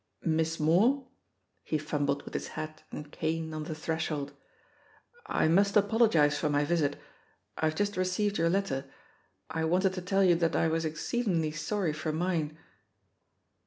[0.25, 1.05] "Miss Moore?"
[1.63, 4.33] He fumbled with his hat and cane on the threshold.
[5.27, 6.99] "I must apologise for my visit,
[7.55, 8.85] I Ve just received your letter.
[9.51, 12.57] I wanted to tell you that I was exceedingly sorry for mine."